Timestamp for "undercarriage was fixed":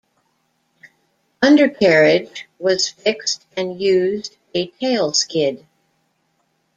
1.43-3.45